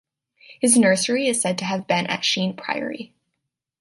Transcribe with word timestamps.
His 0.59 0.79
nursery 0.79 1.27
is 1.27 1.39
said 1.39 1.59
to 1.59 1.65
have 1.65 1.85
been 1.85 2.07
at 2.07 2.25
Sheen 2.25 2.55
Priory. 2.55 3.13